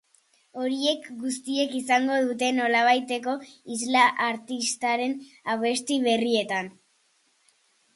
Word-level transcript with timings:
Horiek 0.61 1.03
guztiek 1.25 1.75
izango 1.81 2.17
dute 2.29 2.49
nolabaiteko 2.61 3.37
isla 3.79 4.09
artistaren 4.33 5.19
abesti 5.57 6.05
berrietan. 6.11 6.79